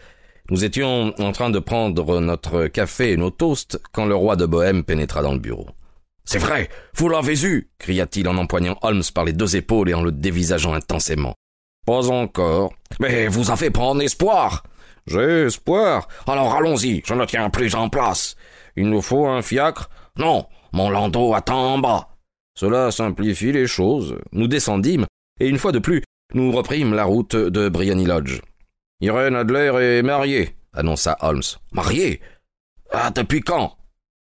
Nous 0.49 0.63
étions 0.63 1.13
en 1.19 1.31
train 1.31 1.51
de 1.51 1.59
prendre 1.59 2.19
notre 2.19 2.67
café 2.67 3.11
et 3.11 3.17
nos 3.17 3.29
toasts 3.29 3.79
quand 3.91 4.05
le 4.05 4.15
roi 4.15 4.35
de 4.35 4.47
Bohême 4.47 4.83
pénétra 4.83 5.21
dans 5.21 5.33
le 5.33 5.39
bureau. 5.39 5.67
C'est 6.25 6.39
vrai, 6.39 6.69
vous 6.95 7.09
l'avez 7.09 7.43
eu 7.43 7.69
cria-t-il 7.77 8.27
en 8.27 8.37
empoignant 8.37 8.77
Holmes 8.81 9.03
par 9.13 9.25
les 9.25 9.33
deux 9.33 9.55
épaules 9.55 9.89
et 9.89 9.93
en 9.93 10.01
le 10.01 10.11
dévisageant 10.11 10.73
intensément. 10.73 11.35
Pas 11.85 12.09
encore. 12.09 12.73
Mais 12.99 13.27
vous 13.27 13.51
avez 13.51 13.69
pas 13.69 13.81
en 13.81 13.99
espoir. 13.99 14.63
J'ai 15.07 15.45
espoir. 15.45 16.07
Alors 16.27 16.53
allons-y, 16.55 17.01
je 17.05 17.13
ne 17.13 17.25
tiens 17.25 17.49
plus 17.49 17.75
en 17.75 17.89
place. 17.89 18.35
Il 18.75 18.89
nous 18.89 19.01
faut 19.01 19.27
un 19.27 19.41
fiacre. 19.41 19.89
Non, 20.19 20.45
mon 20.73 20.89
landau 20.89 21.33
attend 21.33 21.73
en 21.73 21.79
bas. 21.79 22.09
Cela 22.53 22.91
simplifie 22.91 23.53
les 23.53 23.67
choses. 23.67 24.17
Nous 24.33 24.47
descendîmes, 24.47 25.05
et 25.39 25.47
une 25.47 25.57
fois 25.57 25.71
de 25.71 25.79
plus, 25.79 26.03
nous 26.33 26.51
reprîmes 26.51 26.93
la 26.93 27.05
route 27.05 27.35
de 27.35 27.69
Briony 27.69 28.05
Lodge. 28.05 28.41
Irène 28.99 29.35
Adler 29.35 29.71
est 29.79 30.03
mariée, 30.03 30.57
annonça 30.73 31.17
Holmes. 31.21 31.41
Mariée? 31.71 32.19
Ah, 32.91 33.11
depuis 33.11 33.39
quand? 33.39 33.77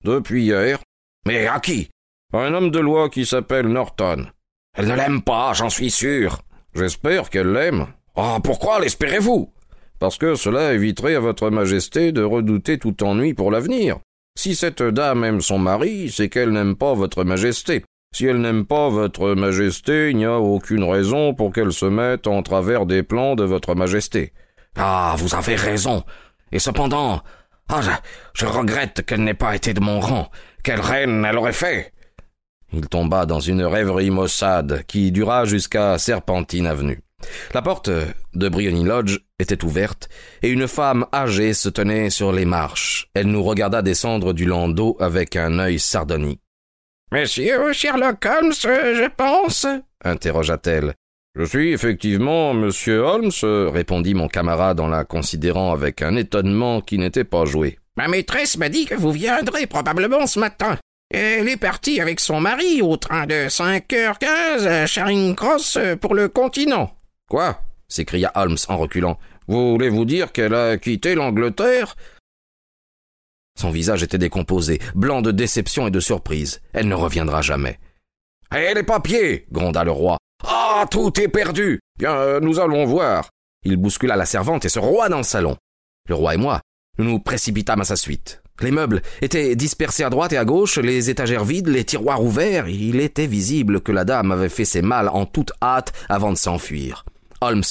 Depuis 0.02 0.44
hier. 0.44 0.78
Mais 1.26 1.46
à 1.46 1.60
qui? 1.60 1.90
Un 2.32 2.54
homme 2.54 2.70
de 2.70 2.80
loi 2.80 3.10
qui 3.10 3.26
s'appelle 3.26 3.68
Norton. 3.68 4.26
Elle 4.74 4.88
ne 4.88 4.94
l'aime 4.94 5.20
pas, 5.20 5.52
j'en 5.52 5.68
suis 5.68 5.90
sûr. 5.90 6.40
J'espère 6.74 7.28
qu'elle 7.28 7.52
l'aime. 7.52 7.88
Ah, 8.16 8.38
pourquoi 8.42 8.80
l'espérez-vous? 8.80 9.52
Parce 9.98 10.16
que 10.16 10.34
cela 10.36 10.72
éviterait 10.72 11.16
à 11.16 11.20
votre 11.20 11.50
majesté 11.50 12.12
de 12.12 12.22
redouter 12.22 12.78
tout 12.78 13.04
ennui 13.04 13.34
pour 13.34 13.50
l'avenir. 13.50 13.98
Si 14.34 14.54
cette 14.54 14.82
dame 14.82 15.24
aime 15.24 15.40
son 15.40 15.58
mari, 15.58 16.10
c'est 16.10 16.28
qu'elle 16.28 16.50
n'aime 16.50 16.76
pas 16.76 16.94
votre 16.94 17.24
majesté. 17.24 17.84
Si 18.14 18.26
elle 18.26 18.40
n'aime 18.40 18.66
pas 18.66 18.88
votre 18.88 19.34
majesté, 19.34 20.10
il 20.10 20.18
n'y 20.18 20.24
a 20.24 20.38
aucune 20.38 20.84
raison 20.84 21.34
pour 21.34 21.52
qu'elle 21.52 21.72
se 21.72 21.86
mette 21.86 22.26
en 22.26 22.42
travers 22.42 22.84
des 22.84 23.02
plans 23.02 23.34
de 23.34 23.44
votre 23.44 23.74
majesté. 23.74 24.32
Ah, 24.76 25.14
vous 25.18 25.34
avez 25.34 25.54
raison. 25.54 26.04
Et 26.50 26.58
cependant, 26.58 27.22
ah, 27.68 27.80
je, 28.34 28.46
regrette 28.46 29.04
qu'elle 29.06 29.24
n'ait 29.24 29.32
pas 29.32 29.56
été 29.56 29.72
de 29.72 29.80
mon 29.80 30.00
rang. 30.00 30.30
Quelle 30.62 30.80
reine 30.80 31.24
elle 31.24 31.38
aurait 31.38 31.54
fait 31.54 31.92
Il 32.72 32.86
tomba 32.88 33.24
dans 33.24 33.40
une 33.40 33.64
rêverie 33.64 34.10
maussade 34.10 34.84
qui 34.86 35.10
dura 35.10 35.46
jusqu'à 35.46 35.96
Serpentine 35.96 36.66
Avenue. 36.66 37.00
La 37.54 37.62
porte 37.62 37.90
de 38.34 38.48
Briony 38.48 38.84
Lodge 38.84 39.20
était 39.42 39.62
ouverte, 39.64 40.08
et 40.42 40.48
une 40.48 40.66
femme 40.66 41.04
âgée 41.12 41.52
se 41.52 41.68
tenait 41.68 42.08
sur 42.08 42.32
les 42.32 42.46
marches. 42.46 43.08
Elle 43.12 43.26
nous 43.26 43.42
regarda 43.42 43.82
descendre 43.82 44.32
du 44.32 44.46
landau 44.46 44.96
avec 45.00 45.36
un 45.36 45.58
œil 45.58 45.78
sardonique. 45.78 46.40
Monsieur 47.12 47.72
Sherlock 47.74 48.24
Holmes, 48.24 48.54
je 48.54 49.08
pense? 49.14 49.66
interrogea-t-elle. 50.02 50.94
Je 51.34 51.44
suis 51.44 51.72
effectivement 51.72 52.54
monsieur 52.54 53.00
Holmes, 53.00 53.30
répondit 53.70 54.14
mon 54.14 54.28
camarade 54.28 54.80
en 54.80 54.88
la 54.88 55.04
considérant 55.04 55.72
avec 55.72 56.02
un 56.02 56.16
étonnement 56.16 56.80
qui 56.80 56.98
n'était 56.98 57.24
pas 57.24 57.44
joué. 57.44 57.78
Ma 57.96 58.08
maîtresse 58.08 58.56
m'a 58.56 58.68
dit 58.68 58.86
que 58.86 58.94
vous 58.94 59.12
viendrez 59.12 59.66
probablement 59.66 60.26
ce 60.26 60.38
matin. 60.38 60.78
Elle 61.10 61.48
est 61.48 61.58
partie 61.58 62.00
avec 62.00 62.20
son 62.20 62.40
mari 62.40 62.80
au 62.80 62.96
train 62.96 63.26
de 63.26 63.48
5h15 63.48 64.66
à 64.66 64.86
Charing 64.86 65.34
Cross 65.34 65.78
pour 66.00 66.14
le 66.14 66.28
continent. 66.28 66.96
Quoi? 67.28 67.60
s'écria 67.88 68.32
Holmes 68.34 68.56
en 68.68 68.78
reculant. 68.78 69.18
Voulez-vous 69.48 70.04
dire 70.04 70.32
qu'elle 70.32 70.54
a 70.54 70.78
quitté 70.78 71.14
l'Angleterre? 71.14 71.96
Son 73.58 73.70
visage 73.70 74.02
était 74.02 74.18
décomposé, 74.18 74.80
blanc 74.94 75.22
de 75.22 75.30
déception 75.30 75.86
et 75.86 75.90
de 75.90 76.00
surprise. 76.00 76.60
Elle 76.72 76.88
ne 76.88 76.94
reviendra 76.94 77.42
jamais. 77.42 77.78
Et 78.54 78.74
les 78.74 78.82
papiers 78.82 79.46
gronda 79.50 79.84
le 79.84 79.90
roi. 79.90 80.16
Ah, 80.44 80.86
tout 80.90 81.18
est 81.20 81.28
perdu. 81.28 81.80
Bien, 81.98 82.14
euh, 82.14 82.40
nous 82.40 82.60
allons 82.60 82.84
voir. 82.84 83.28
Il 83.64 83.76
bouscula 83.76 84.16
la 84.16 84.26
servante 84.26 84.64
et 84.64 84.68
se 84.68 84.78
roua 84.78 85.08
dans 85.08 85.18
le 85.18 85.22
salon. 85.22 85.56
Le 86.08 86.14
roi 86.14 86.34
et 86.34 86.38
moi, 86.38 86.60
nous 86.98 87.04
nous 87.04 87.18
précipitâmes 87.18 87.80
à 87.80 87.84
sa 87.84 87.96
suite. 87.96 88.42
Les 88.60 88.70
meubles 88.70 89.02
étaient 89.20 89.56
dispersés 89.56 90.04
à 90.04 90.10
droite 90.10 90.32
et 90.32 90.36
à 90.36 90.44
gauche, 90.44 90.78
les 90.78 91.10
étagères 91.10 91.44
vides, 91.44 91.68
les 91.68 91.84
tiroirs 91.84 92.22
ouverts. 92.22 92.68
Il 92.68 93.00
était 93.00 93.26
visible 93.26 93.80
que 93.80 93.92
la 93.92 94.04
dame 94.04 94.32
avait 94.32 94.48
fait 94.48 94.64
ses 94.64 94.82
malles 94.82 95.08
en 95.08 95.26
toute 95.26 95.52
hâte 95.62 95.92
avant 96.08 96.32
de 96.32 96.36
s'enfuir. 96.36 97.04
Holmes 97.40 97.62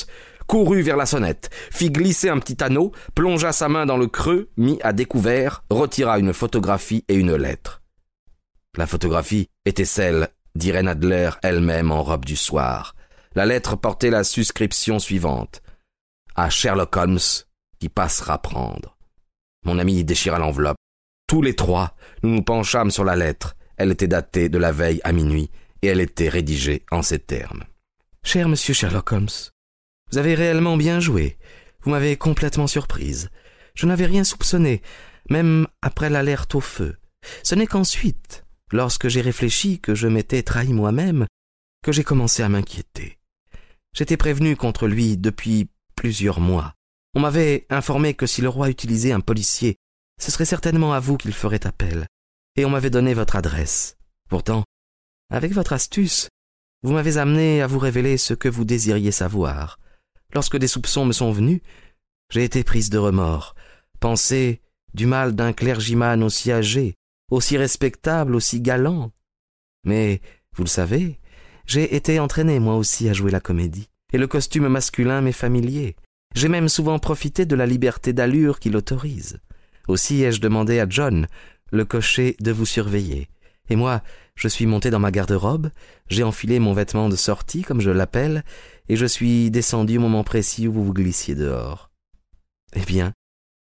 courut 0.48 0.82
vers 0.82 0.98
la 0.98 1.06
sonnette, 1.06 1.50
fit 1.72 1.92
glisser 1.92 2.30
un 2.30 2.40
petit 2.40 2.64
anneau, 2.64 2.92
plongea 3.16 3.52
sa 3.52 3.70
main 3.70 3.86
dans 3.86 3.98
le 3.98 4.08
creux, 4.08 4.50
mit 4.58 4.80
à 4.84 4.94
découvert, 4.94 5.64
retira 5.70 6.20
une 6.20 6.34
photographie 6.34 7.06
et 7.08 7.16
une 7.16 7.36
lettre. 7.36 7.82
La 8.78 8.88
photographie 8.88 9.50
était 9.66 9.86
celle 9.86 10.30
d'Irène 10.56 10.88
Adler 10.88 11.32
elle-même 11.44 11.92
en 11.92 12.04
robe 12.04 12.26
du 12.26 12.36
soir. 12.36 12.96
La 13.36 13.46
lettre 13.46 13.76
portait 13.76 14.10
la 14.10 14.24
suscription 14.24 15.00
suivante. 15.00 15.62
À 16.36 16.50
Sherlock 16.50 16.96
Holmes, 16.96 17.20
qui 17.80 17.90
passera 17.90 18.42
prendre. 18.42 18.98
Mon 19.66 19.80
ami 19.80 20.04
déchira 20.04 20.40
l'enveloppe. 20.40 20.78
Tous 21.28 21.42
les 21.42 21.56
trois, 21.56 21.96
nous 22.24 22.30
nous 22.30 22.44
penchâmes 22.44 22.92
sur 22.92 23.04
la 23.04 23.16
lettre. 23.16 23.56
Elle 23.78 23.92
était 23.92 24.08
datée 24.08 24.50
de 24.50 24.58
la 24.58 24.72
veille 24.72 25.02
à 25.04 25.12
minuit, 25.12 25.50
et 25.82 25.88
elle 25.88 26.02
était 26.02 26.30
rédigée 26.30 26.86
en 26.92 27.02
ces 27.02 27.20
termes. 27.20 27.64
Cher 28.24 28.48
monsieur 28.48 28.74
Sherlock 28.74 29.12
Holmes, 29.12 29.28
vous 30.12 30.18
avez 30.18 30.36
réellement 30.36 30.78
bien 30.78 31.00
joué. 31.00 31.38
Vous 31.84 31.92
m'avez 31.92 32.18
complètement 32.18 32.68
surprise. 32.68 33.30
Je 33.76 33.86
n'avais 33.86 34.06
rien 34.06 34.24
soupçonné, 34.24 34.82
même 35.30 35.68
après 35.82 36.10
l'alerte 36.10 36.54
au 36.56 36.62
feu. 36.62 36.98
Ce 37.44 37.56
n'est 37.56 37.68
qu'ensuite, 37.68 38.46
lorsque 38.72 39.08
j'ai 39.08 39.22
réfléchi 39.22 39.80
que 39.80 39.96
je 39.96 40.08
m'étais 40.08 40.44
trahi 40.44 40.74
moi-même, 40.74 41.28
que 41.84 41.92
j'ai 41.92 42.04
commencé 42.04 42.44
à 42.44 42.50
m'inquiéter. 42.50 43.18
J'étais 43.96 44.18
prévenu 44.18 44.56
contre 44.56 44.88
lui 44.88 45.18
depuis 45.18 45.70
plusieurs 45.96 46.40
mois. 46.40 46.74
On 47.16 47.20
m'avait 47.20 47.66
informé 47.70 48.14
que 48.14 48.26
si 48.26 48.42
le 48.42 48.50
roi 48.50 48.70
utilisait 48.70 49.12
un 49.12 49.20
policier, 49.20 49.76
ce 50.22 50.32
serait 50.32 50.46
certainement 50.46 50.94
à 50.94 51.00
vous 51.00 51.18
qu'il 51.18 51.34
ferait 51.34 51.66
appel, 51.66 52.06
et 52.56 52.66
on 52.66 52.70
m'avait 52.70 52.90
donné 52.90 53.14
votre 53.14 53.36
adresse. 53.36 53.98
Pourtant, 54.30 54.64
avec 55.30 55.52
votre 55.54 55.74
astuce, 55.74 56.30
vous 56.84 56.94
m'avez 56.94 57.18
amené 57.18 57.62
à 57.62 57.68
vous 57.68 57.80
révéler 57.80 58.18
ce 58.18 58.34
que 58.34 58.50
vous 58.50 58.66
désiriez 58.66 59.12
savoir. 59.12 59.81
Lorsque 60.34 60.58
des 60.58 60.68
soupçons 60.68 61.06
me 61.06 61.14
sont 61.14 61.32
venus, 61.32 61.62
j'ai 62.32 62.44
été 62.44 62.64
prise 62.64 62.90
de 62.90 62.98
remords, 62.98 63.56
pensée 64.00 64.62
du 64.94 65.06
mal 65.06 65.36
d'un 65.36 65.54
clergyman 65.54 66.24
aussi 66.24 66.52
âgé, 66.52 66.96
aussi 67.30 67.58
respectable, 67.58 68.36
aussi 68.36 68.62
galant. 68.62 69.12
Mais, 69.84 70.22
vous 70.56 70.64
le 70.64 70.70
savez, 70.70 71.20
j'ai 71.66 71.96
été 71.96 72.20
entraîné 72.20 72.60
moi 72.60 72.76
aussi 72.76 73.10
à 73.10 73.14
jouer 73.14 73.32
la 73.32 73.40
comédie, 73.40 73.90
et 74.14 74.18
le 74.18 74.28
costume 74.28 74.68
masculin 74.68 75.22
m'est 75.22 75.32
familier. 75.32 75.96
J'ai 76.36 76.48
même 76.50 76.70
souvent 76.70 77.00
profité 77.00 77.46
de 77.46 77.56
la 77.56 77.66
liberté 77.66 78.14
d'allure 78.14 78.60
qui 78.60 78.70
l'autorise. 78.70 79.40
Aussi 79.88 80.24
ai-je 80.24 80.42
demandé 80.42 80.80
à 80.80 80.88
John, 80.88 81.28
le 81.72 81.86
cocher, 81.86 82.36
de 82.40 82.52
vous 82.52 82.66
surveiller. 82.66 83.30
Et 83.70 83.76
moi, 83.76 84.02
je 84.42 84.48
suis 84.48 84.66
monté 84.66 84.90
dans 84.90 84.98
ma 84.98 85.12
garde-robe, 85.12 85.70
j'ai 86.08 86.24
enfilé 86.24 86.58
mon 86.58 86.74
vêtement 86.74 87.10
de 87.10 87.16
sortie, 87.16 87.62
comme 87.62 87.80
je 87.80 87.92
l'appelle, 87.92 88.44
et 88.90 88.96
je 88.96 89.06
suis 89.06 89.52
descendu 89.52 90.00
au 90.00 90.02
moment 90.02 90.24
précis 90.24 90.68
où 90.68 90.74
vous 90.74 90.84
vous 90.84 90.94
glissiez 90.96 91.36
dehors. 91.36 91.92
Eh 92.74 92.80
bien, 92.80 93.14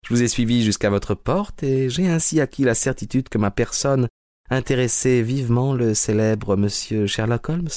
je 0.03 0.11
vous 0.11 0.23
ai 0.23 0.27
suivi 0.27 0.63
jusqu'à 0.63 0.89
votre 0.89 1.13
porte, 1.13 1.61
et 1.61 1.87
j'ai 1.91 2.09
ainsi 2.09 2.41
acquis 2.41 2.63
la 2.63 2.73
certitude 2.73 3.29
que 3.29 3.37
ma 3.37 3.51
personne 3.51 4.07
intéressait 4.49 5.21
vivement 5.21 5.75
le 5.75 5.93
célèbre 5.93 6.57
monsieur 6.57 7.05
Sherlock 7.05 7.47
Holmes. 7.49 7.69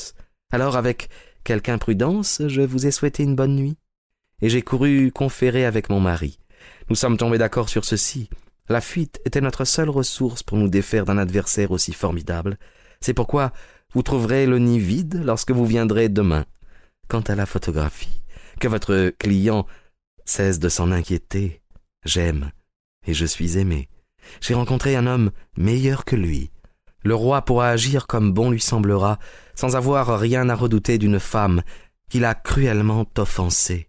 Alors, 0.51 0.79
avec 0.79 1.11
quelque 1.45 1.69
imprudence, 1.69 2.41
je 2.47 2.63
vous 2.63 2.87
ai 2.87 2.91
souhaité 2.91 3.23
une 3.23 3.37
bonne 3.37 3.55
nuit, 3.55 3.77
et 4.41 4.49
j'ai 4.49 4.63
couru 4.63 5.13
conférer 5.13 5.67
avec 5.67 5.91
mon 5.91 6.01
mari. 6.01 6.39
nous 6.89 6.97
sommes 6.97 7.19
tombés 7.19 7.37
d'accord 7.37 7.69
sur 7.69 7.85
ceci. 7.85 8.31
La 8.71 8.81
fuite 8.81 9.21
était 9.27 9.43
notre 9.43 9.67
seule 9.67 9.91
ressource 9.91 10.43
pour 10.43 10.57
nous 10.57 10.71
défaire 10.71 11.05
d'un 11.05 11.19
adversaire 11.19 11.71
aussi 11.71 11.93
formidable. 11.93 12.57
C'est 13.05 13.13
pourquoi 13.13 13.53
vous 13.93 14.03
trouverez 14.03 14.47
le 14.47 14.59
nid 14.59 14.79
vide 14.79 15.21
lorsque 15.23 15.51
vous 15.51 15.67
viendrez 15.67 16.09
demain. 16.09 16.47
Quant 17.07 17.21
à 17.21 17.35
la 17.35 17.45
photographie, 17.45 18.23
que 18.61 18.67
votre 18.67 19.11
client 19.19 19.67
cesse 20.25 20.59
de 20.59 20.71
s'en 20.71 20.91
inquiéter. 20.91 21.61
J'aime 22.07 22.51
et 23.07 23.13
je 23.13 23.27
suis 23.27 23.59
aimé. 23.59 23.91
J'ai 24.41 24.55
rencontré 24.55 24.97
un 24.97 25.07
homme 25.07 25.33
meilleur 25.59 26.07
que 26.07 26.17
lui. 26.17 26.51
Le 27.03 27.15
roi 27.15 27.43
pourra 27.43 27.69
agir 27.69 28.07
comme 28.07 28.33
bon 28.33 28.51
lui 28.51 28.63
semblera, 28.63 29.19
sans 29.55 29.77
avoir 29.77 30.19
rien 30.19 30.49
à 30.49 30.55
redouter 30.55 30.97
d'une 30.97 31.21
femme 31.21 31.63
qu'il 32.09 32.25
a 32.25 32.35
cruellement 32.35 33.05
offensée. 33.19 33.87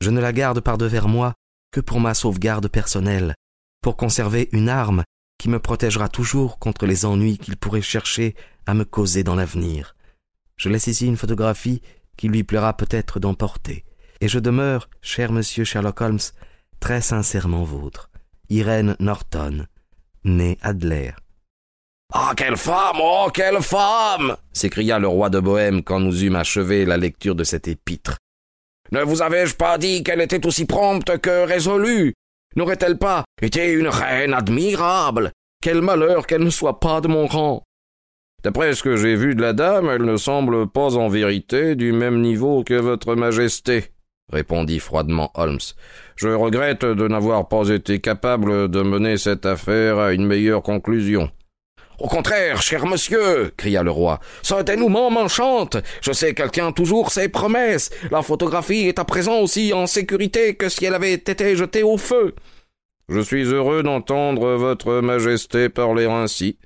Je 0.00 0.10
ne 0.10 0.20
la 0.20 0.32
garde 0.32 0.60
par 0.60 0.76
devers 0.76 1.06
moi 1.06 1.34
que 1.70 1.80
pour 1.80 2.00
ma 2.00 2.14
sauvegarde 2.14 2.66
personnelle, 2.66 3.36
pour 3.80 3.96
conserver 3.96 4.48
une 4.50 4.68
arme 4.68 5.04
qui 5.42 5.48
me 5.48 5.58
protégera 5.58 6.08
toujours 6.08 6.60
contre 6.60 6.86
les 6.86 7.04
ennuis 7.04 7.36
qu'il 7.36 7.56
pourrait 7.56 7.82
chercher 7.82 8.36
à 8.64 8.74
me 8.74 8.84
causer 8.84 9.24
dans 9.24 9.34
l'avenir. 9.34 9.96
Je 10.56 10.68
laisse 10.68 10.86
ici 10.86 11.08
une 11.08 11.16
photographie 11.16 11.82
qui 12.16 12.28
lui 12.28 12.44
plaira 12.44 12.76
peut-être 12.76 13.18
d'emporter, 13.18 13.84
et 14.20 14.28
je 14.28 14.38
demeure, 14.38 14.88
cher 15.00 15.32
monsieur 15.32 15.64
Sherlock 15.64 16.00
Holmes, 16.00 16.20
très 16.78 17.00
sincèrement 17.00 17.64
vôtre, 17.64 18.08
Irène 18.50 18.94
Norton, 19.00 19.66
née 20.22 20.58
Adler. 20.62 21.10
Ah, 22.14 22.34
quelle 22.36 22.56
femme! 22.56 22.98
Oh, 23.02 23.28
quelle 23.34 23.60
femme! 23.62 24.36
s'écria 24.52 25.00
le 25.00 25.08
roi 25.08 25.28
de 25.28 25.40
Bohême 25.40 25.82
quand 25.82 25.98
nous 25.98 26.22
eûmes 26.22 26.36
achevé 26.36 26.84
la 26.84 26.98
lecture 26.98 27.34
de 27.34 27.42
cette 27.42 27.66
épître. 27.66 28.16
Ne 28.92 29.02
vous 29.02 29.22
avais-je 29.22 29.56
pas 29.56 29.76
dit 29.76 30.04
qu'elle 30.04 30.20
était 30.20 30.46
aussi 30.46 30.66
prompte 30.66 31.18
que 31.18 31.46
résolue? 31.46 32.14
N'aurait-elle 32.56 32.98
pas 32.98 33.24
été 33.40 33.72
une 33.72 33.88
reine 33.88 34.34
admirable? 34.34 35.32
Quel 35.62 35.80
malheur 35.80 36.26
qu'elle 36.26 36.44
ne 36.44 36.50
soit 36.50 36.80
pas 36.80 37.00
de 37.00 37.08
mon 37.08 37.26
rang! 37.26 37.62
D'après 38.42 38.74
ce 38.74 38.82
que 38.82 38.96
j'ai 38.96 39.14
vu 39.14 39.34
de 39.34 39.42
la 39.42 39.52
dame, 39.52 39.88
elle 39.88 40.04
ne 40.04 40.16
semble 40.16 40.68
pas 40.68 40.96
en 40.96 41.08
vérité 41.08 41.76
du 41.76 41.92
même 41.92 42.20
niveau 42.20 42.64
que 42.64 42.74
votre 42.74 43.14
majesté, 43.14 43.92
répondit 44.32 44.80
froidement 44.80 45.30
Holmes. 45.34 45.60
Je 46.16 46.28
regrette 46.28 46.84
de 46.84 47.06
n'avoir 47.06 47.46
pas 47.46 47.68
été 47.68 48.00
capable 48.00 48.68
de 48.68 48.82
mener 48.82 49.16
cette 49.16 49.46
affaire 49.46 49.98
à 49.98 50.12
une 50.12 50.26
meilleure 50.26 50.62
conclusion. 50.62 51.30
Au 52.02 52.08
contraire, 52.08 52.60
cher 52.60 52.84
monsieur, 52.84 53.52
cria 53.56 53.84
le 53.84 53.92
roi, 53.92 54.18
ce 54.42 54.60
dénouement 54.60 55.08
m'enchante. 55.08 55.76
Je 56.00 56.10
sais 56.10 56.34
qu'elle 56.34 56.50
tient 56.50 56.72
toujours 56.72 57.12
ses 57.12 57.28
promesses. 57.28 57.90
La 58.10 58.22
photographie 58.22 58.88
est 58.88 58.98
à 58.98 59.04
présent 59.04 59.38
aussi 59.38 59.72
en 59.72 59.86
sécurité 59.86 60.56
que 60.56 60.68
si 60.68 60.84
elle 60.84 60.94
avait 60.94 61.12
été 61.12 61.54
jetée 61.54 61.84
au 61.84 61.98
feu. 61.98 62.34
Je 63.08 63.20
suis 63.20 63.44
heureux 63.44 63.84
d'entendre 63.84 64.56
votre 64.56 65.00
majesté 65.00 65.68
parler 65.68 66.06
ainsi. 66.06 66.58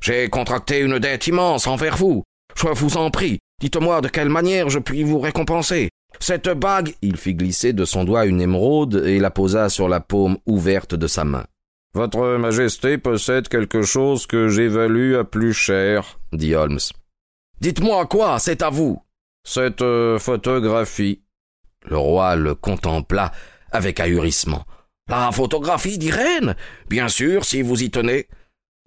J'ai 0.00 0.30
contracté 0.30 0.80
une 0.80 0.98
dette 0.98 1.26
immense 1.26 1.66
envers 1.66 1.98
vous. 1.98 2.22
Je 2.56 2.68
vous 2.68 2.96
en 2.96 3.10
prie, 3.10 3.40
dites-moi 3.60 4.00
de 4.00 4.08
quelle 4.08 4.30
manière 4.30 4.70
je 4.70 4.78
puis 4.78 5.02
vous 5.02 5.20
récompenser. 5.20 5.90
Cette 6.18 6.48
bague. 6.48 6.94
Il 7.02 7.18
fit 7.18 7.34
glisser 7.34 7.74
de 7.74 7.84
son 7.84 8.04
doigt 8.04 8.24
une 8.24 8.40
émeraude 8.40 9.04
et 9.06 9.18
la 9.18 9.30
posa 9.30 9.68
sur 9.68 9.90
la 9.90 10.00
paume 10.00 10.38
ouverte 10.46 10.94
de 10.94 11.06
sa 11.06 11.24
main. 11.24 11.44
Votre 11.94 12.38
Majesté 12.38 12.96
possède 12.96 13.48
quelque 13.48 13.82
chose 13.82 14.26
que 14.26 14.48
j'évalue 14.48 15.14
à 15.14 15.24
plus 15.24 15.52
cher, 15.52 16.18
dit 16.32 16.54
Holmes. 16.54 16.78
Dites-moi 17.60 18.06
quoi, 18.06 18.38
c'est 18.38 18.62
à 18.62 18.70
vous. 18.70 19.02
Cette 19.44 19.82
euh, 19.82 20.18
photographie. 20.18 21.22
Le 21.84 21.98
roi 21.98 22.36
le 22.36 22.54
contempla 22.54 23.32
avec 23.70 24.00
ahurissement. 24.00 24.64
La 25.08 25.32
photographie 25.32 25.98
d'Irène? 25.98 26.56
Bien 26.88 27.08
sûr, 27.08 27.44
si 27.44 27.60
vous 27.60 27.82
y 27.82 27.90
tenez. 27.90 28.26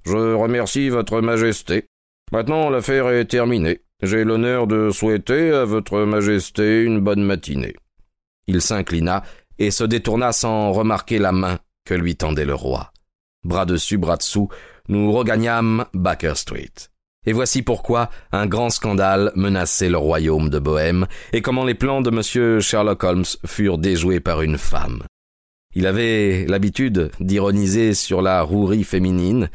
Je 0.06 0.34
remercie 0.34 0.90
Votre 0.90 1.22
Majesté. 1.22 1.86
Maintenant 2.32 2.72
l'affaire 2.72 3.10
est 3.10 3.26
terminée. 3.26 3.82
J'ai 4.02 4.24
l'honneur 4.24 4.66
de 4.66 4.90
souhaiter 4.90 5.52
à 5.52 5.66
Votre 5.66 6.00
Majesté 6.06 6.82
une 6.82 7.02
bonne 7.02 7.24
matinée. 7.24 7.76
Il 8.48 8.62
s'inclina 8.62 9.24
et 9.60 9.70
se 9.70 9.84
détourna 9.84 10.32
sans 10.32 10.72
remarquer 10.72 11.20
la 11.20 11.32
main 11.32 11.60
que 11.86 11.94
lui 11.94 12.16
tendait 12.16 12.46
le 12.46 12.56
roi. 12.56 12.92
Bras 13.46 13.66
dessus, 13.66 14.00
bras 14.00 14.18
dessous, 14.18 14.50
nous 14.88 15.12
regagnâmes 15.12 15.86
Baker 15.94 16.34
Street. 16.36 16.74
Et 17.28 17.32
voici 17.32 17.62
pourquoi 17.62 18.10
un 18.32 18.48
grand 18.48 18.72
scandale 18.72 19.32
menaçait 19.36 19.90
le 19.90 19.98
royaume 19.98 20.50
de 20.50 20.58
Bohême, 20.58 21.06
et 21.32 21.44
comment 21.44 21.64
les 21.64 21.76
plans 21.76 22.02
de 22.02 22.10
M. 22.10 22.60
Sherlock 22.60 23.04
Holmes 23.04 23.26
furent 23.46 23.78
déjoués 23.78 24.20
par 24.20 24.42
une 24.42 24.58
femme. 24.58 25.04
Il 25.76 25.86
avait 25.86 26.46
l'habitude 26.48 27.12
d'ironiser 27.20 27.94
sur 27.94 28.24
la 28.24 28.42
rouerie 28.42 28.84
féminine. 28.84 29.52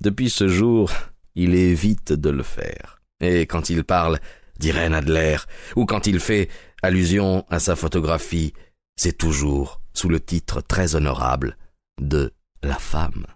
Depuis 0.00 0.30
ce 0.30 0.46
jour, 0.46 0.92
il 1.34 1.56
évite 1.56 2.12
de 2.12 2.30
le 2.30 2.42
faire. 2.44 3.00
Et 3.20 3.46
quand 3.46 3.68
il 3.68 3.82
parle 3.82 4.20
d'Irène 4.60 4.94
Adler, 4.94 5.38
ou 5.74 5.86
quand 5.86 6.06
il 6.06 6.20
fait 6.20 6.48
allusion 6.82 7.44
à 7.50 7.58
sa 7.58 7.74
photographie, 7.74 8.52
c'est 8.94 9.18
toujours 9.18 9.80
sous 9.92 10.08
le 10.08 10.20
titre 10.20 10.60
très 10.60 10.94
honorable 10.94 11.56
de 12.00 12.32
la 12.64 12.78
femme. 12.78 13.26